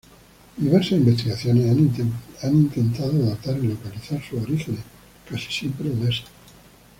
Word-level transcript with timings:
Diversas 0.57 0.93
investigaciones 0.93 1.77
han 2.43 2.55
intentado 2.55 3.19
datar 3.23 3.55
y 3.59 3.67
localizar 3.67 4.19
sus 4.23 4.41
orígenes, 4.41 4.81
casi 5.29 5.51
siempre 5.51 5.91
en 5.91 6.07
Asia. 6.07 6.25